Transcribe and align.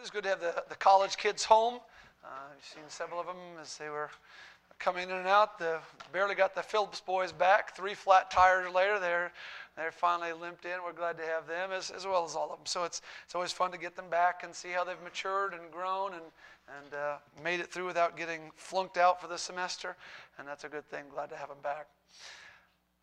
It's 0.00 0.08
good 0.08 0.22
to 0.22 0.30
have 0.30 0.40
the, 0.40 0.64
the 0.70 0.76
college 0.76 1.18
kids 1.18 1.44
home. 1.44 1.74
Uh, 2.24 2.28
you've 2.56 2.64
seen 2.64 2.82
several 2.88 3.20
of 3.20 3.26
them 3.26 3.36
as 3.60 3.76
they 3.76 3.90
were 3.90 4.08
coming 4.78 5.10
in 5.10 5.14
and 5.14 5.28
out. 5.28 5.58
The, 5.58 5.78
barely 6.10 6.34
got 6.34 6.54
the 6.54 6.62
Phillips 6.62 7.02
boys 7.02 7.32
back. 7.32 7.76
Three 7.76 7.92
flat 7.92 8.30
tires 8.30 8.72
later, 8.72 8.98
they're, 8.98 9.30
they're 9.76 9.92
finally 9.92 10.32
limped 10.32 10.64
in. 10.64 10.72
We're 10.82 10.94
glad 10.94 11.18
to 11.18 11.24
have 11.24 11.46
them 11.46 11.70
as, 11.70 11.90
as 11.90 12.06
well 12.06 12.24
as 12.24 12.34
all 12.34 12.44
of 12.44 12.56
them. 12.56 12.64
So 12.64 12.84
it's, 12.84 13.02
it's 13.26 13.34
always 13.34 13.52
fun 13.52 13.72
to 13.72 13.78
get 13.78 13.94
them 13.94 14.08
back 14.10 14.42
and 14.42 14.54
see 14.54 14.70
how 14.70 14.84
they've 14.84 15.02
matured 15.04 15.52
and 15.52 15.70
grown 15.70 16.14
and, 16.14 16.22
and 16.78 16.94
uh, 16.94 17.16
made 17.44 17.60
it 17.60 17.70
through 17.70 17.86
without 17.86 18.16
getting 18.16 18.50
flunked 18.56 18.96
out 18.96 19.20
for 19.20 19.26
the 19.26 19.36
semester. 19.36 19.96
And 20.38 20.48
that's 20.48 20.64
a 20.64 20.68
good 20.68 20.88
thing. 20.88 21.04
Glad 21.12 21.28
to 21.28 21.36
have 21.36 21.50
them 21.50 21.58
back. 21.62 21.88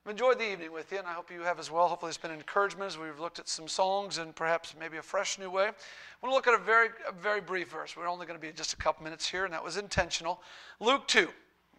I've 0.08 0.12
enjoyed 0.12 0.40
the 0.40 0.50
evening 0.50 0.72
with 0.72 0.90
you, 0.94 1.00
and 1.00 1.06
I 1.06 1.12
hope 1.12 1.30
you 1.30 1.42
have 1.42 1.60
as 1.60 1.70
well. 1.70 1.90
Hopefully, 1.90 2.12
it's 2.12 2.18
been 2.18 2.32
encouragement 2.32 2.88
as 2.90 2.98
we've 2.98 3.20
looked 3.20 3.40
at 3.40 3.50
some 3.50 3.68
songs 3.68 4.20
and 4.20 4.34
perhaps 4.34 4.74
maybe 4.80 4.96
a 4.96 5.02
fresh 5.02 5.38
new 5.38 5.50
way. 5.50 5.66
Want 5.66 5.76
to 6.24 6.30
look 6.30 6.48
at 6.48 6.54
a 6.54 6.58
very, 6.58 6.88
a 7.06 7.12
very 7.12 7.42
brief 7.42 7.70
verse. 7.70 7.98
We're 7.98 8.08
only 8.08 8.26
going 8.26 8.40
to 8.40 8.42
be 8.42 8.54
just 8.54 8.72
a 8.72 8.78
couple 8.78 9.04
minutes 9.04 9.28
here, 9.28 9.44
and 9.44 9.54
that 9.54 9.62
was 9.62 9.76
intentional. 9.76 10.42
Luke 10.80 11.10
2. 11.10 11.28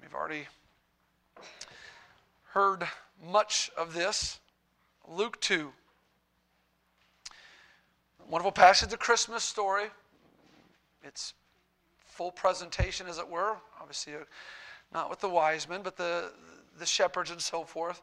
We've 0.02 0.14
already 0.14 0.46
heard 2.50 2.86
much 3.26 3.70
of 3.78 3.94
this. 3.94 4.40
Luke 5.08 5.40
2. 5.40 5.72
Wonderful 8.28 8.52
passage, 8.52 8.88
of 8.88 8.90
the 8.90 8.98
Christmas 8.98 9.42
story. 9.42 9.86
It's 11.02 11.32
full 12.04 12.30
presentation, 12.30 13.06
as 13.06 13.16
it 13.16 13.26
were. 13.26 13.56
Obviously, 13.80 14.16
uh, 14.16 14.18
not 14.92 15.10
with 15.10 15.20
the 15.20 15.28
wise 15.28 15.68
men, 15.68 15.82
but 15.82 15.96
the 15.96 16.30
the 16.78 16.86
shepherds 16.86 17.30
and 17.30 17.40
so 17.40 17.64
forth. 17.64 18.02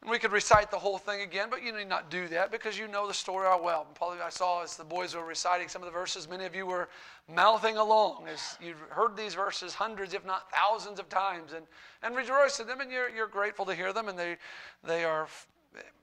And 0.00 0.10
we 0.10 0.18
could 0.20 0.30
recite 0.30 0.70
the 0.70 0.78
whole 0.78 0.96
thing 0.96 1.22
again, 1.22 1.48
but 1.50 1.62
you 1.62 1.76
need 1.76 1.88
not 1.88 2.08
do 2.08 2.28
that 2.28 2.52
because 2.52 2.78
you 2.78 2.86
know 2.86 3.08
the 3.08 3.14
story 3.14 3.48
all 3.48 3.62
well. 3.62 3.84
And 3.84 3.94
probably 3.96 4.20
I 4.20 4.28
saw 4.28 4.62
as 4.62 4.76
the 4.76 4.84
boys 4.84 5.16
were 5.16 5.24
reciting 5.24 5.66
some 5.68 5.82
of 5.82 5.86
the 5.86 5.92
verses, 5.92 6.28
many 6.28 6.44
of 6.44 6.54
you 6.54 6.66
were 6.66 6.88
mouthing 7.28 7.76
along 7.76 8.28
as 8.32 8.56
you've 8.64 8.78
heard 8.90 9.16
these 9.16 9.34
verses 9.34 9.74
hundreds, 9.74 10.14
if 10.14 10.24
not 10.24 10.52
thousands 10.52 11.00
of 11.00 11.08
times, 11.08 11.52
and, 11.52 11.66
and 12.04 12.14
rejoice 12.14 12.60
in 12.60 12.68
them, 12.68 12.80
and 12.80 12.92
you're, 12.92 13.10
you're 13.10 13.26
grateful 13.26 13.64
to 13.64 13.74
hear 13.74 13.92
them, 13.92 14.08
and 14.08 14.16
they, 14.16 14.36
they 14.84 15.04
are, 15.04 15.26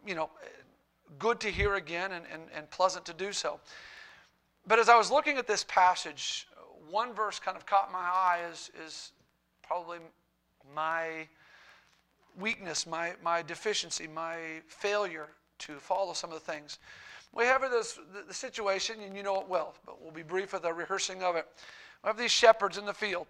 you 0.06 0.14
know, 0.14 0.30
good 1.18 1.40
to 1.40 1.50
hear 1.50 1.76
again 1.76 2.12
and, 2.12 2.26
and, 2.34 2.44
and 2.54 2.70
pleasant 2.72 3.06
to 3.06 3.14
do 3.14 3.32
so. 3.32 3.62
But 4.68 4.78
as 4.78 4.90
I 4.90 4.98
was 4.98 5.10
looking 5.10 5.38
at 5.38 5.48
this 5.48 5.64
passage, 5.70 6.48
one 6.90 7.14
verse 7.14 7.40
kind 7.40 7.56
of 7.56 7.66
caught 7.66 7.94
my 7.94 8.00
eye 8.00 8.42
is, 8.52 8.72
is 8.86 9.12
probably 9.68 10.00
my 10.74 11.28
weakness, 12.40 12.86
my, 12.86 13.14
my 13.24 13.42
deficiency, 13.42 14.08
my 14.08 14.38
failure 14.68 15.28
to 15.60 15.74
follow 15.74 16.14
some 16.14 16.32
of 16.32 16.36
the 16.36 16.52
things. 16.52 16.80
We 17.34 17.46
have 17.46 17.62
this, 17.62 18.00
the 18.28 18.34
situation, 18.34 18.98
and 19.06 19.16
you 19.16 19.24
know 19.24 19.42
it 19.42 19.48
well, 19.48 19.76
but 19.86 20.02
we'll 20.02 20.12
be 20.12 20.24
brief 20.24 20.54
with 20.54 20.66
our 20.66 20.74
rehearsing 20.74 21.24
of 21.24 21.36
it. 21.36 21.46
We 22.04 22.08
have 22.08 22.18
these 22.18 22.32
shepherds 22.32 22.78
in 22.78 22.86
the 22.86 22.94
field. 22.94 23.28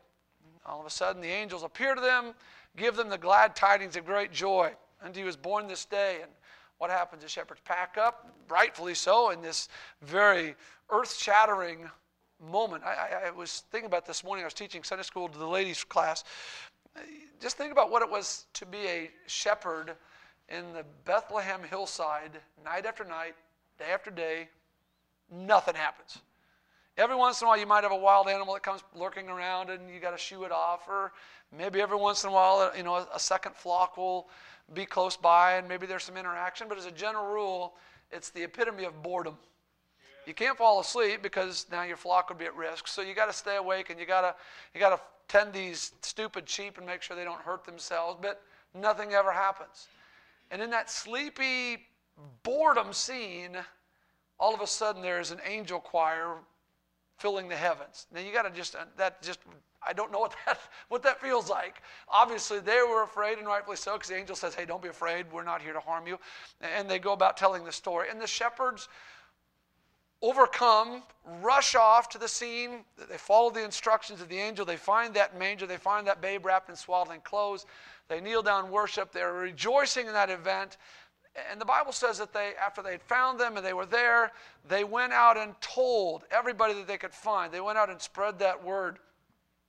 All 0.66 0.80
of 0.80 0.86
a 0.86 0.92
sudden, 0.92 1.22
the 1.22 1.28
angels 1.28 1.64
appear 1.64 1.96
to 1.96 2.02
them, 2.02 2.34
give 2.76 2.96
them 2.96 3.10
the 3.10 3.18
glad 3.18 3.56
tidings 3.56 3.96
of 3.96 4.06
great 4.06 4.32
joy. 4.32 4.72
And 5.04 5.16
he 5.16 5.24
was 5.24 5.36
born 5.36 5.68
this 5.68 5.86
day. 5.86 6.20
And 6.22 6.32
what 6.78 6.90
happens? 6.90 7.24
The 7.24 7.30
shepherds 7.30 7.62
pack 7.66 7.98
up, 7.98 8.32
rightfully 8.50 8.96
so, 8.96 9.30
in 9.30 9.42
this 9.42 9.70
very 10.02 10.56
earth 10.90 11.16
shattering 11.16 11.90
moment. 12.40 12.84
I, 12.84 13.28
I, 13.28 13.32
was 13.32 13.64
thinking 13.72 13.88
about 13.88 14.06
this 14.06 14.24
morning. 14.24 14.44
I 14.44 14.48
was 14.48 14.54
teaching 14.54 14.84
Sunday 14.84 15.04
school 15.04 15.30
to 15.30 15.38
the 15.38 15.48
ladies' 15.48 15.84
class, 15.84 16.24
just 17.40 17.58
think 17.58 17.72
about 17.72 17.92
what 17.92 18.02
it 18.02 18.10
was 18.10 18.46
to 18.54 18.66
be 18.66 18.88
a 18.88 19.12
shepherd 19.28 19.94
in 20.50 20.74
the 20.74 20.86
Bethlehem 21.06 21.62
hillside, 21.64 22.40
night 22.64 22.86
after 22.86 23.04
night, 23.04 23.36
day 23.78 23.92
after 23.94 24.12
day. 24.12 24.50
Nothing 25.32 25.76
happens. 25.76 26.20
Every 26.98 27.16
once 27.16 27.42
in 27.42 27.46
a 27.46 27.50
while, 27.50 27.58
you 27.58 27.66
might 27.66 27.84
have 27.84 27.92
a 27.92 27.98
wild 27.98 28.30
animal 28.30 28.54
that 28.54 28.64
comes 28.64 28.82
lurking 28.94 29.28
around 29.28 29.70
and 29.70 29.90
you 29.90 30.00
got 30.00 30.12
to 30.12 30.18
shoo 30.18 30.46
it 30.46 30.52
off. 30.52 30.88
Or 30.88 31.12
maybe 31.52 31.82
every 31.82 31.98
once 31.98 32.24
in 32.24 32.30
a 32.30 32.34
while, 32.34 32.72
you 32.78 32.84
know, 32.84 33.06
a 33.14 33.20
second 33.20 33.56
flock 33.56 33.98
will 33.98 34.30
be 34.74 34.86
close 34.86 35.18
by 35.18 35.54
and 35.54 35.68
maybe 35.68 35.88
there's 35.88 36.04
some 36.04 36.16
interaction. 36.16 36.68
But 36.70 36.78
as 36.78 36.86
a 36.86 36.92
general 36.92 37.26
rule, 37.34 37.74
it's 38.12 38.30
the 38.30 38.44
epitome 38.44 38.86
of 38.86 39.04
boredom. 39.04 39.38
You 40.28 40.34
can't 40.34 40.58
fall 40.58 40.80
asleep 40.80 41.22
because 41.22 41.66
now 41.72 41.84
your 41.84 41.98
flock 41.98 42.30
would 42.30 42.38
be 42.38 42.46
at 42.46 42.56
risk. 42.56 42.88
So 42.88 43.02
you 43.02 43.14
got 43.14 43.28
to 43.28 43.34
stay 43.34 43.58
awake 43.58 43.90
and 43.90 44.00
you 44.00 44.06
got 44.06 44.22
to 44.22 44.36
you 44.74 44.80
got 44.80 44.90
to 44.90 45.00
tend 45.28 45.54
these 45.54 45.92
stupid 46.02 46.48
sheep 46.50 46.78
and 46.78 46.86
make 46.86 47.02
sure 47.02 47.16
they 47.16 47.24
don't 47.24 47.42
hurt 47.42 47.66
themselves, 47.66 48.20
but 48.22 48.42
nothing 48.74 49.14
ever 49.14 49.32
happens. 49.32 49.88
And 50.52 50.62
in 50.62 50.70
that 50.72 50.90
sleepy 50.90 51.88
boredom 52.44 52.94
scene, 52.94 53.58
all 54.40 54.54
of 54.54 54.62
a 54.62 54.68
sudden 54.68 55.02
there's 55.02 55.32
an 55.32 55.40
angel 55.46 55.80
choir 55.80 56.38
filling 57.18 57.48
the 57.48 57.56
heavens. 57.56 58.08
Now 58.14 58.22
you 58.22 58.32
got 58.32 58.44
to 58.44 58.52
just 58.52 58.76
uh, 58.76 58.86
that 58.98 59.22
just 59.22 59.40
I 59.88 59.94
don't 59.94 60.12
know 60.12 60.20
what 60.20 60.36
that 60.46 60.60
what 60.90 61.04
that 61.04 61.22
feels 61.22 61.50
like. 61.50 61.82
Obviously 62.10 62.60
they 62.60 62.82
were 62.88 63.04
afraid 63.04 63.38
and 63.38 63.48
rightfully 63.48 63.78
so 63.78 63.94
because 63.94 64.10
the 64.10 64.18
angel 64.18 64.36
says, 64.36 64.54
"Hey, 64.54 64.66
don't 64.66 64.82
be 64.82 64.90
afraid. 64.90 65.32
We're 65.32 65.44
not 65.44 65.62
here 65.62 65.74
to 65.74 65.80
harm 65.80 66.08
you." 66.08 66.20
And 66.62 66.90
they 66.90 67.00
go 67.00 67.14
about 67.14 67.38
telling 67.38 67.64
the 67.64 67.72
story. 67.72 68.10
And 68.10 68.20
the 68.20 68.28
shepherds 68.28 68.88
overcome, 70.26 71.04
rush 71.42 71.76
off 71.76 72.10
to 72.10 72.18
the 72.18 72.28
scene. 72.28 72.84
They 73.10 73.18
follow 73.18 73.52
the 73.52 73.64
instructions 73.64 74.22
of 74.22 74.28
the 74.28 74.40
angel. 74.40 74.66
They 74.66 74.76
find 74.76 75.14
that 75.14 75.38
manger. 75.38 75.68
They 75.68 75.78
find 75.78 76.08
that 76.08 76.20
babe 76.20 76.46
wrapped 76.46 76.70
in 76.70 76.76
swaddling 76.76 77.22
clothes. 77.22 77.68
They 78.08 78.22
kneel 78.22 78.42
down, 78.42 78.72
worship. 78.72 79.12
They're 79.12 79.34
rejoicing 79.34 80.08
in 80.08 80.14
that 80.14 80.32
event. 80.32 80.78
And 81.52 81.62
the 81.62 81.66
Bible 81.66 81.92
says 81.92 82.18
that 82.18 82.34
they, 82.34 82.54
after 82.60 82.82
they 82.82 82.94
had 82.94 83.04
found 83.04 83.40
them 83.40 83.58
and 83.58 83.66
they 83.66 83.74
were 83.74 83.86
there, 83.86 84.32
they 84.68 84.84
went 84.84 85.14
out 85.14 85.38
and 85.38 85.54
told 85.62 86.24
everybody 86.32 86.74
that 86.74 86.88
they 86.88 86.98
could 86.98 87.14
find. 87.14 87.52
They 87.52 87.62
went 87.62 87.78
out 87.78 87.90
and 87.90 88.02
spread 88.02 88.40
that 88.40 88.64
word. 88.64 88.98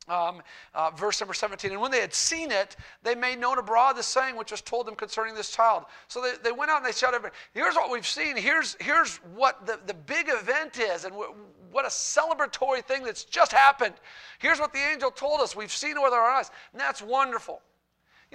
Um, 0.09 0.41
uh, 0.73 0.91
verse 0.91 1.21
number 1.21 1.35
17. 1.35 1.73
And 1.73 1.81
when 1.81 1.91
they 1.91 2.01
had 2.01 2.15
seen 2.15 2.53
it, 2.53 2.77
they 3.03 3.17
made 3.17 3.41
known 3.41 3.59
abroad 3.59 3.95
the 3.95 4.05
saying 4.05 4.37
which 4.37 4.53
was 4.53 4.61
told 4.61 4.87
them 4.87 4.95
concerning 4.95 5.35
this 5.35 5.51
child. 5.51 5.85
So 6.07 6.23
they, 6.23 6.35
they 6.45 6.53
went 6.53 6.71
out 6.71 6.77
and 6.77 6.87
they 6.87 6.93
shouted, 6.93 7.23
Here's 7.55 7.75
what 7.75 7.91
we've 7.91 8.07
seen. 8.07 8.37
Here's, 8.37 8.77
here's 8.81 9.17
what 9.35 9.67
the, 9.67 9.81
the 9.87 9.95
big 9.95 10.29
event 10.29 10.79
is, 10.79 11.05
and 11.05 11.13
w- 11.13 11.35
what 11.73 11.85
a 11.85 11.89
celebratory 11.89 12.85
thing 12.85 13.03
that's 13.03 13.25
just 13.25 13.53
happened. 13.53 13.95
Here's 14.39 14.61
what 14.61 14.73
the 14.73 14.79
angel 14.79 15.11
told 15.11 15.41
us. 15.41 15.57
We've 15.57 15.73
seen 15.73 15.97
it 15.97 16.03
with 16.03 16.13
our 16.13 16.25
eyes. 16.25 16.51
And 16.73 16.81
that's 16.81 17.03
wonderful. 17.03 17.61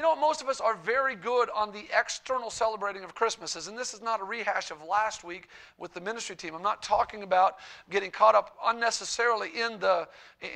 You 0.01 0.07
know, 0.07 0.15
most 0.15 0.41
of 0.41 0.49
us 0.49 0.59
are 0.59 0.73
very 0.77 1.13
good 1.13 1.51
on 1.55 1.71
the 1.71 1.85
external 1.95 2.49
celebrating 2.49 3.03
of 3.03 3.13
Christmases, 3.13 3.67
and 3.67 3.77
this 3.77 3.93
is 3.93 4.01
not 4.01 4.19
a 4.19 4.23
rehash 4.23 4.71
of 4.71 4.83
last 4.83 5.23
week 5.23 5.47
with 5.77 5.93
the 5.93 6.01
ministry 6.01 6.35
team. 6.35 6.55
I'm 6.55 6.63
not 6.63 6.81
talking 6.81 7.21
about 7.21 7.57
getting 7.91 8.09
caught 8.09 8.33
up 8.33 8.57
unnecessarily 8.65 9.49
in 9.49 9.79
the 9.79 10.07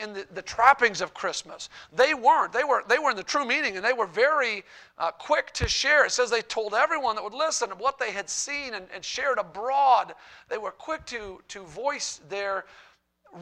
in 0.02 0.14
the, 0.14 0.26
the 0.34 0.42
trappings 0.42 1.00
of 1.00 1.14
Christmas. 1.14 1.70
They 1.94 2.16
weren't. 2.16 2.54
They 2.54 2.64
were 2.64 2.84
they 2.90 2.98
were 2.98 3.12
in 3.12 3.16
the 3.16 3.22
true 3.22 3.46
meaning, 3.46 3.76
and 3.76 3.86
they 3.86 3.94
were 3.94 4.08
very 4.08 4.64
uh, 4.98 5.12
quick 5.12 5.54
to 5.54 5.68
share. 5.68 6.08
It 6.08 6.12
says 6.12 6.32
they 6.32 6.42
told 6.42 6.74
everyone 6.74 7.14
that 7.16 7.24
would 7.24 7.36
listen 7.36 7.72
of 7.72 7.80
what 7.80 8.00
they 8.00 8.10
had 8.10 8.28
seen 8.28 8.74
and, 8.74 8.88
and 8.92 9.06
shared 9.06 9.38
abroad. 9.38 10.16
They 10.50 10.58
were 10.58 10.72
quick 10.72 11.06
to 11.06 11.40
to 11.50 11.62
voice 11.66 12.20
their 12.30 12.66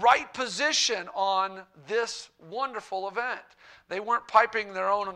right 0.02 0.34
position 0.34 1.08
on 1.16 1.62
this 1.88 2.30
wonderful 2.50 3.08
event. 3.08 3.40
They 3.90 4.00
weren't 4.00 4.28
piping 4.28 4.74
their 4.74 4.90
own 4.90 5.16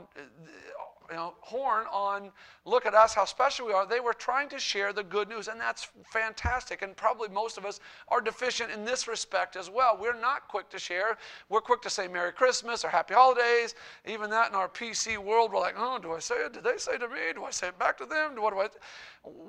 you 1.10 1.16
know, 1.16 1.34
horn 1.42 1.86
on, 1.92 2.32
look 2.66 2.86
at 2.86 2.94
us, 2.94 3.14
how 3.14 3.26
special 3.26 3.68
we 3.68 3.74
are. 3.74 3.86
They 3.86 4.00
were 4.00 4.14
trying 4.14 4.50
to 4.50 4.60
share 4.60 4.94
the 4.94 5.04
good 5.04 5.30
news, 5.30 5.48
and 5.48 5.60
that's 5.60 5.90
fantastic. 6.06 6.82
And 6.82 6.96
probably 6.96 7.30
most 7.30 7.58
of 7.58 7.66
us 7.66 7.80
are 8.08 8.22
deficient 8.22 8.72
in 8.72 8.86
this 8.86 9.08
respect 9.08 9.56
as 9.56 9.70
well. 9.70 9.98
We're 10.00 10.20
not 10.20 10.48
quick 10.48 10.70
to 10.70 10.80
share. 10.80 11.18
We're 11.50 11.62
quick 11.62 11.82
to 11.84 11.90
say 11.90 12.08
Merry 12.08 12.32
Christmas 12.32 12.84
or 12.84 12.90
Happy 12.90 13.14
Holidays. 13.14 13.76
Even 14.06 14.30
that 14.30 14.50
in 14.50 14.56
our 14.56 14.70
PC 14.70 15.18
world, 15.18 15.52
we're 15.52 15.60
like, 15.60 15.76
oh, 15.78 16.00
do 16.00 16.14
I 16.14 16.20
say 16.20 16.36
it? 16.36 16.54
Did 16.54 16.64
they 16.64 16.78
say 16.78 16.98
to 16.98 17.08
me? 17.08 17.34
Do 17.34 17.44
I 17.44 17.52
say 17.52 17.68
it 17.68 17.80
back 17.80 17.98
to 18.00 18.06
them? 18.06 18.36
What 18.36 18.54
do 18.54 18.60
I? 18.60 18.68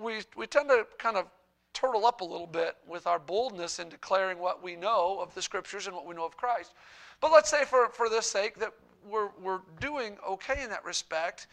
We, 0.01 0.21
we 0.37 0.47
tend 0.47 0.69
to 0.69 0.87
kind 0.99 1.17
of 1.17 1.27
turtle 1.75 2.07
up 2.07 2.21
a 2.21 2.25
little 2.25 2.47
bit 2.47 2.77
with 2.87 3.07
our 3.07 3.19
boldness 3.19 3.79
in 3.79 3.89
declaring 3.89 4.39
what 4.39 4.63
we 4.63 4.75
know 4.75 5.19
of 5.21 5.35
the 5.35 5.43
scriptures 5.43 5.87
and 5.87 5.95
what 5.95 6.07
we 6.07 6.15
know 6.15 6.25
of 6.25 6.37
Christ. 6.37 6.75
But 7.21 7.33
let's 7.33 7.51
say, 7.51 7.65
for, 7.65 7.89
for 7.89 8.09
this 8.09 8.27
sake, 8.27 8.59
that 8.59 8.73
we're, 9.09 9.31
we're 9.43 9.61
doing 9.81 10.17
okay 10.27 10.63
in 10.63 10.71
that 10.71 10.85
respect 10.85 11.47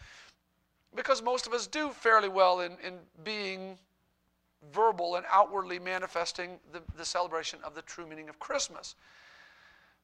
because 0.94 1.22
most 1.22 1.46
of 1.46 1.52
us 1.52 1.66
do 1.66 1.90
fairly 1.90 2.28
well 2.28 2.60
in, 2.60 2.72
in 2.84 2.94
being 3.24 3.78
verbal 4.72 5.16
and 5.16 5.26
outwardly 5.30 5.78
manifesting 5.78 6.58
the, 6.72 6.80
the 6.96 7.04
celebration 7.04 7.58
of 7.62 7.74
the 7.74 7.82
true 7.82 8.06
meaning 8.06 8.28
of 8.28 8.38
Christmas. 8.38 8.94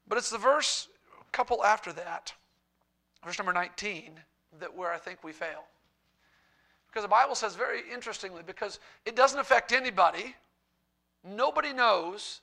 But 0.06 0.19
it's 0.19 0.31
the 0.31 0.39
verse 0.39 0.89
couple 1.33 1.65
after 1.65 1.93
that, 1.94 2.35
verse 3.25 3.39
number 3.39 3.53
19, 3.53 4.12
that 4.61 4.77
where 4.77 4.93
I 4.93 4.99
think 4.99 5.25
we 5.25 5.33
fail. 5.33 5.65
Because 6.89 7.03
the 7.03 7.09
Bible 7.09 7.35
says 7.35 7.55
very 7.55 7.81
interestingly, 7.91 8.43
because 8.47 8.79
it 9.06 9.17
doesn't 9.17 9.39
affect 9.39 9.73
anybody, 9.73 10.37
nobody 11.25 11.73
knows 11.73 12.43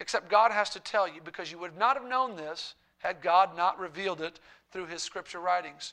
except 0.00 0.30
God 0.30 0.50
has 0.50 0.70
to 0.70 0.80
tell 0.80 1.06
you, 1.06 1.20
because 1.22 1.52
you 1.52 1.58
would 1.58 1.76
not 1.76 1.96
have 1.96 2.08
known 2.08 2.36
this 2.36 2.74
had 3.02 3.20
God 3.20 3.56
not 3.56 3.78
revealed 3.78 4.20
it 4.20 4.38
through 4.70 4.86
his 4.86 5.02
scripture 5.02 5.40
writings. 5.40 5.92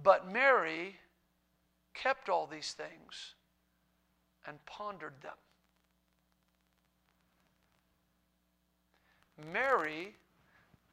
But 0.00 0.30
Mary 0.30 0.96
kept 1.92 2.28
all 2.28 2.46
these 2.46 2.72
things 2.72 3.34
and 4.46 4.64
pondered 4.64 5.14
them. 5.22 5.32
Mary, 9.52 10.14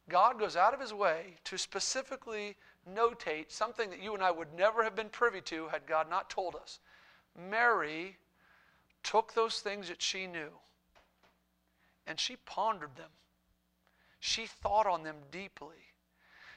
God 0.08 0.38
goes 0.38 0.56
out 0.56 0.74
of 0.74 0.80
his 0.80 0.92
way 0.92 1.36
to 1.44 1.56
specifically 1.56 2.56
notate 2.92 3.50
something 3.50 3.90
that 3.90 4.02
you 4.02 4.12
and 4.14 4.22
I 4.22 4.30
would 4.30 4.52
never 4.56 4.82
have 4.82 4.96
been 4.96 5.08
privy 5.08 5.40
to 5.42 5.68
had 5.68 5.86
God 5.86 6.10
not 6.10 6.28
told 6.28 6.56
us. 6.56 6.80
Mary 7.48 8.16
took 9.02 9.34
those 9.34 9.60
things 9.60 9.88
that 9.88 10.02
she 10.02 10.26
knew 10.26 10.50
and 12.06 12.18
she 12.18 12.36
pondered 12.44 12.96
them. 12.96 13.10
She 14.26 14.46
thought 14.46 14.86
on 14.86 15.02
them 15.02 15.18
deeply. 15.30 15.92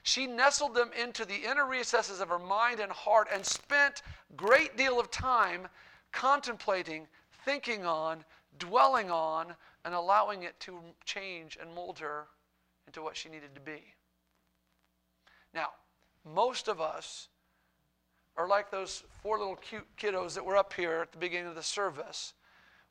She 0.01 0.25
nestled 0.25 0.73
them 0.73 0.93
into 0.93 1.25
the 1.25 1.43
inner 1.43 1.65
recesses 1.65 2.21
of 2.21 2.29
her 2.29 2.39
mind 2.39 2.79
and 2.79 2.89
heart 2.89 3.27
and 3.29 3.45
spent 3.45 4.03
great 4.37 4.77
deal 4.77 5.01
of 5.01 5.11
time 5.11 5.67
contemplating, 6.13 7.09
thinking 7.43 7.85
on, 7.85 8.23
dwelling 8.57 9.11
on, 9.11 9.53
and 9.83 9.93
allowing 9.93 10.43
it 10.43 10.57
to 10.61 10.79
change 11.03 11.57
and 11.59 11.75
mold 11.75 11.99
her 11.99 12.27
into 12.85 13.01
what 13.01 13.17
she 13.17 13.27
needed 13.27 13.53
to 13.53 13.59
be. 13.59 13.83
Now, 15.53 15.71
most 16.23 16.69
of 16.69 16.79
us 16.79 17.27
are 18.37 18.47
like 18.47 18.71
those 18.71 19.03
four 19.21 19.37
little 19.37 19.57
cute 19.57 19.87
kiddos 19.97 20.35
that 20.35 20.45
were 20.45 20.55
up 20.55 20.71
here 20.71 21.01
at 21.01 21.11
the 21.11 21.17
beginning 21.17 21.49
of 21.49 21.55
the 21.55 21.63
service 21.63 22.33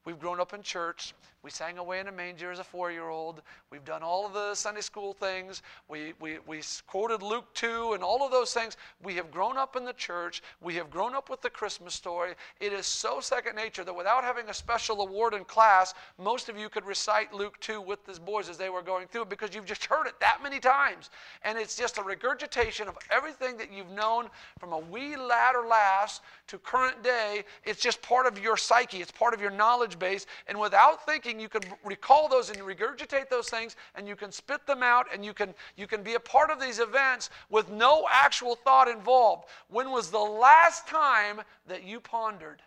We've 0.06 0.18
grown 0.18 0.38
up 0.38 0.54
in 0.54 0.62
church. 0.62 1.14
We 1.42 1.50
sang 1.50 1.78
away 1.78 2.00
in 2.00 2.08
a 2.08 2.12
manger 2.12 2.50
as 2.50 2.58
a 2.58 2.64
four 2.64 2.90
year 2.90 3.08
old. 3.08 3.42
We've 3.70 3.84
done 3.84 4.02
all 4.02 4.26
of 4.26 4.32
the 4.32 4.54
Sunday 4.54 4.80
school 4.80 5.12
things. 5.12 5.62
We, 5.88 6.12
we, 6.20 6.38
we 6.46 6.60
quoted 6.86 7.22
Luke 7.22 7.52
2 7.54 7.92
and 7.92 8.02
all 8.02 8.24
of 8.24 8.32
those 8.32 8.52
things. 8.52 8.76
We 9.02 9.14
have 9.14 9.30
grown 9.30 9.56
up 9.56 9.76
in 9.76 9.84
the 9.84 9.92
church. 9.92 10.42
We 10.60 10.74
have 10.74 10.90
grown 10.90 11.14
up 11.14 11.30
with 11.30 11.42
the 11.42 11.50
Christmas 11.50 11.94
story. 11.94 12.34
It 12.60 12.72
is 12.72 12.86
so 12.86 13.20
second 13.20 13.54
nature 13.54 13.84
that 13.84 13.94
without 13.94 14.24
having 14.24 14.48
a 14.48 14.54
special 14.54 15.02
award 15.02 15.34
in 15.34 15.44
class, 15.44 15.94
most 16.18 16.48
of 16.48 16.58
you 16.58 16.68
could 16.68 16.84
recite 16.84 17.32
Luke 17.32 17.58
2 17.60 17.80
with 17.80 18.04
the 18.06 18.18
boys 18.20 18.48
as 18.48 18.58
they 18.58 18.70
were 18.70 18.82
going 18.82 19.06
through 19.06 19.22
it 19.22 19.28
because 19.28 19.54
you've 19.54 19.66
just 19.66 19.84
heard 19.84 20.06
it 20.06 20.18
that 20.20 20.40
many 20.42 20.58
times. 20.58 21.10
And 21.44 21.58
it's 21.58 21.76
just 21.76 21.98
a 21.98 22.02
regurgitation 22.02 22.88
of 22.88 22.96
everything 23.10 23.56
that 23.58 23.72
you've 23.72 23.90
known 23.90 24.28
from 24.58 24.72
a 24.72 24.78
wee 24.78 25.16
lad 25.16 25.54
or 25.54 25.66
lass 25.66 26.20
to 26.48 26.58
current 26.58 27.02
day. 27.02 27.44
It's 27.64 27.80
just 27.80 28.02
part 28.02 28.26
of 28.26 28.42
your 28.42 28.56
psyche, 28.56 28.98
it's 29.00 29.12
part 29.12 29.34
of 29.34 29.40
your 29.40 29.50
knowledge 29.50 29.95
knowledge 29.96 30.12
base, 30.12 30.26
and 30.46 30.58
without 30.58 31.04
thinking, 31.04 31.40
you 31.40 31.48
can 31.48 31.62
recall 31.84 32.28
those 32.28 32.50
and 32.50 32.58
regurgitate 32.60 33.28
those 33.28 33.48
things, 33.48 33.76
and 33.94 34.06
you 34.08 34.16
can 34.16 34.32
spit 34.32 34.66
them 34.66 34.82
out, 34.82 35.06
and 35.12 35.24
you 35.24 35.34
can, 35.34 35.54
you 35.76 35.86
can 35.86 36.02
be 36.02 36.14
a 36.14 36.20
part 36.20 36.50
of 36.50 36.60
these 36.60 36.78
events 36.78 37.30
with 37.50 37.70
no 37.70 38.06
actual 38.10 38.54
thought 38.54 38.88
involved. 38.88 39.48
When 39.68 39.90
was 39.90 40.10
the 40.10 40.18
last 40.18 40.86
time 40.86 41.40
that 41.66 41.84
you 41.84 42.00
pondered? 42.00 42.62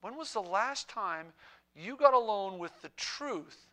When 0.00 0.16
was 0.16 0.32
the 0.32 0.40
last 0.40 0.88
time 0.88 1.26
you 1.74 1.94
got 1.94 2.14
alone 2.14 2.58
with 2.58 2.72
the 2.80 2.88
truth 2.96 3.69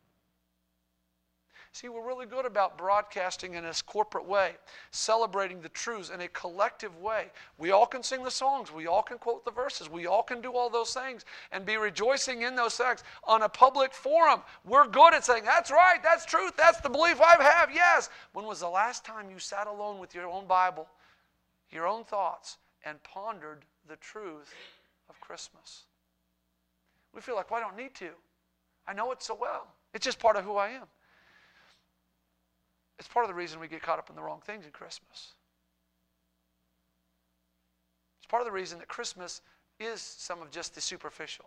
See, 1.77 1.89
we're 1.89 2.07
really 2.07 2.25
good 2.25 2.47
about 2.47 2.75
broadcasting 2.75 3.53
in 3.53 3.63
a 3.63 3.73
corporate 3.85 4.25
way, 4.25 4.53
celebrating 4.89 5.61
the 5.61 5.69
truths 5.69 6.09
in 6.09 6.21
a 6.21 6.27
collective 6.29 6.97
way. 6.97 7.27
We 7.59 7.69
all 7.69 7.85
can 7.85 8.01
sing 8.01 8.23
the 8.23 8.31
songs, 8.31 8.71
we 8.71 8.87
all 8.87 9.03
can 9.03 9.19
quote 9.19 9.45
the 9.45 9.51
verses, 9.51 9.87
we 9.87 10.07
all 10.07 10.23
can 10.23 10.41
do 10.41 10.53
all 10.53 10.71
those 10.71 10.91
things 10.91 11.23
and 11.51 11.67
be 11.67 11.77
rejoicing 11.77 12.41
in 12.41 12.55
those 12.55 12.77
things 12.77 13.03
on 13.25 13.43
a 13.43 13.49
public 13.49 13.93
forum. 13.93 14.41
We're 14.65 14.87
good 14.87 15.13
at 15.13 15.23
saying, 15.23 15.43
That's 15.45 15.69
right, 15.69 16.01
that's 16.01 16.25
truth, 16.25 16.53
that's 16.57 16.81
the 16.81 16.89
belief 16.89 17.21
I 17.21 17.39
have, 17.43 17.69
yes. 17.71 18.09
When 18.33 18.47
was 18.47 18.61
the 18.61 18.69
last 18.69 19.05
time 19.05 19.29
you 19.29 19.37
sat 19.37 19.67
alone 19.67 19.99
with 19.99 20.15
your 20.15 20.27
own 20.27 20.47
Bible, 20.47 20.87
your 21.69 21.85
own 21.85 22.05
thoughts, 22.05 22.57
and 22.85 22.97
pondered 23.03 23.65
the 23.87 23.97
truth 23.97 24.51
of 25.11 25.21
Christmas? 25.21 25.83
We 27.13 27.21
feel 27.21 27.35
like, 27.35 27.51
well, 27.51 27.59
I 27.59 27.63
don't 27.63 27.77
need 27.77 27.93
to. 27.97 28.09
I 28.87 28.93
know 28.93 29.11
it 29.11 29.21
so 29.21 29.37
well. 29.39 29.67
It's 29.93 30.05
just 30.05 30.17
part 30.17 30.37
of 30.37 30.43
who 30.43 30.55
I 30.55 30.69
am. 30.69 30.87
It's 32.99 33.07
part 33.07 33.25
of 33.25 33.29
the 33.29 33.35
reason 33.35 33.59
we 33.59 33.67
get 33.67 33.81
caught 33.81 33.99
up 33.99 34.09
in 34.09 34.15
the 34.15 34.21
wrong 34.21 34.41
things 34.45 34.65
in 34.65 34.71
Christmas. 34.71 35.33
It's 38.19 38.27
part 38.27 38.41
of 38.41 38.45
the 38.45 38.51
reason 38.51 38.79
that 38.79 38.87
Christmas 38.87 39.41
is 39.79 40.01
some 40.01 40.41
of 40.41 40.51
just 40.51 40.73
the 40.75 40.81
superficial. 40.81 41.45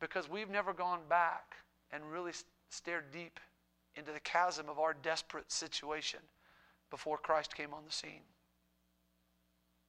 Because 0.00 0.28
we've 0.28 0.50
never 0.50 0.72
gone 0.72 1.00
back 1.08 1.56
and 1.92 2.02
really 2.10 2.32
stared 2.70 3.12
deep 3.12 3.38
into 3.96 4.12
the 4.12 4.20
chasm 4.20 4.68
of 4.68 4.78
our 4.78 4.94
desperate 4.94 5.50
situation 5.50 6.20
before 6.90 7.18
Christ 7.18 7.54
came 7.54 7.72
on 7.72 7.84
the 7.86 7.92
scene. 7.92 8.22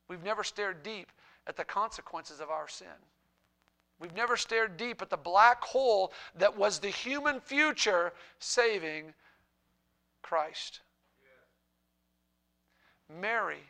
We've 0.07 0.23
never 0.23 0.43
stared 0.43 0.83
deep 0.83 1.11
at 1.45 1.55
the 1.55 1.65
consequences 1.65 2.39
of 2.39 2.49
our 2.49 2.67
sin. 2.67 2.87
We've 3.99 4.15
never 4.15 4.37
stared 4.37 4.77
deep 4.77 5.01
at 5.01 5.09
the 5.09 5.17
black 5.17 5.63
hole 5.63 6.13
that 6.37 6.55
was 6.55 6.79
the 6.79 6.89
human 6.89 7.39
future 7.39 8.13
saving 8.39 9.13
Christ. 10.27 10.81
Mary, 13.09 13.63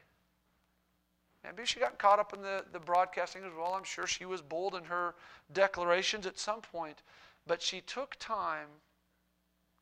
maybe 1.43 1.65
she 1.65 1.79
got 1.79 1.99
caught 1.99 2.17
up 2.17 2.33
in 2.33 2.41
the, 2.41 2.65
the 2.71 2.79
broadcasting 2.79 3.43
as 3.43 3.51
well. 3.55 3.75
I'm 3.75 3.83
sure 3.83 4.07
she 4.07 4.25
was 4.25 4.41
bold 4.41 4.73
in 4.73 4.85
her 4.85 5.13
declarations 5.53 6.25
at 6.25 6.39
some 6.39 6.61
point, 6.61 7.03
but 7.45 7.61
she 7.61 7.79
took 7.81 8.15
time 8.17 8.67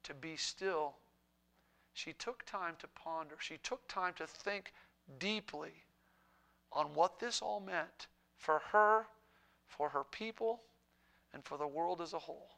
to 0.03 0.13
be 0.13 0.35
still. 0.35 0.95
She 1.93 2.11
took 2.11 2.45
time 2.45 2.73
to 2.79 2.87
ponder. 2.87 3.35
She 3.39 3.55
took 3.55 3.87
time 3.87 4.13
to 4.17 4.27
think 4.27 4.73
deeply 5.17 5.71
on 6.73 6.93
what 6.93 7.19
this 7.19 7.41
all 7.41 7.61
meant 7.61 8.07
for 8.37 8.61
her, 8.73 9.05
for 9.65 9.87
her 9.87 10.03
people, 10.03 10.63
and 11.33 11.41
for 11.45 11.57
the 11.57 11.67
world 11.67 12.01
as 12.01 12.11
a 12.11 12.19
whole. 12.19 12.49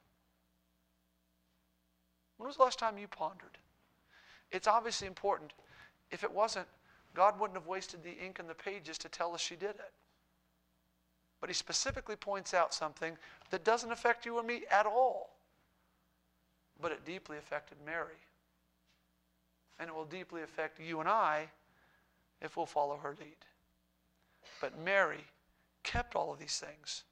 When 2.37 2.47
was 2.47 2.57
the 2.57 2.63
last 2.63 2.79
time 2.79 2.97
you 2.97 3.07
pondered? 3.07 3.59
It's 4.51 4.67
obviously 4.67 5.07
important. 5.07 5.53
If 6.11 6.23
it 6.23 6.31
wasn't, 6.31 6.67
God 7.13 7.39
wouldn't 7.39 7.57
have 7.57 7.67
wasted 7.67 8.03
the 8.03 8.17
ink 8.23 8.39
and 8.39 8.49
the 8.49 8.53
pages 8.53 8.97
to 8.99 9.09
tell 9.09 9.33
us 9.33 9.41
she 9.41 9.55
did 9.55 9.71
it. 9.71 9.91
But 11.39 11.49
he 11.49 11.53
specifically 11.53 12.15
points 12.15 12.53
out 12.53 12.73
something 12.73 13.17
that 13.51 13.63
doesn't 13.63 13.91
affect 13.91 14.25
you 14.25 14.37
or 14.37 14.43
me 14.43 14.63
at 14.71 14.85
all. 14.85 15.35
But 16.81 16.91
it 16.91 17.05
deeply 17.05 17.37
affected 17.37 17.77
Mary. 17.85 18.19
And 19.79 19.89
it 19.89 19.95
will 19.95 20.05
deeply 20.05 20.41
affect 20.41 20.79
you 20.79 20.99
and 20.99 21.09
I 21.09 21.49
if 22.41 22.57
we'll 22.57 22.65
follow 22.65 22.97
her 22.97 23.15
lead. 23.19 23.35
But 24.61 24.79
Mary 24.83 25.25
kept 25.83 26.15
all 26.15 26.33
of 26.33 26.39
these 26.39 26.59
things 26.59 27.03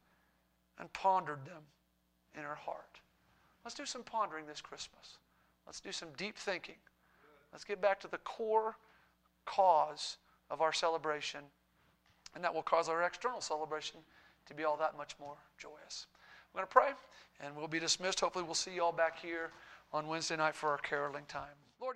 and 0.79 0.91
pondered 0.93 1.45
them 1.45 1.63
in 2.35 2.43
her 2.43 2.55
heart. 2.55 2.99
Let's 3.63 3.75
do 3.75 3.85
some 3.85 4.03
pondering 4.03 4.45
this 4.45 4.61
Christmas. 4.61 5.17
Let's 5.65 5.79
do 5.79 5.91
some 5.91 6.09
deep 6.17 6.37
thinking. 6.37 6.75
Let's 7.55 7.63
get 7.63 7.79
back 7.79 8.01
to 8.01 8.09
the 8.09 8.17
core 8.17 8.75
cause 9.45 10.17
of 10.49 10.59
our 10.59 10.73
celebration, 10.73 11.39
and 12.35 12.43
that 12.43 12.53
will 12.53 12.61
cause 12.61 12.89
our 12.89 13.01
external 13.03 13.39
celebration 13.39 14.01
to 14.47 14.53
be 14.53 14.65
all 14.65 14.75
that 14.75 14.97
much 14.97 15.15
more 15.21 15.37
joyous. 15.57 16.07
I'm 16.53 16.57
going 16.57 16.67
to 16.67 16.69
pray, 16.69 16.89
and 17.39 17.55
we'll 17.55 17.69
be 17.69 17.79
dismissed. 17.79 18.19
Hopefully, 18.19 18.43
we'll 18.43 18.55
see 18.55 18.75
you 18.75 18.83
all 18.83 18.91
back 18.91 19.17
here 19.21 19.51
on 19.93 20.05
Wednesday 20.07 20.35
night 20.35 20.53
for 20.53 20.67
our 20.67 20.77
caroling 20.79 21.23
time. 21.29 21.55
Lord, 21.79 21.95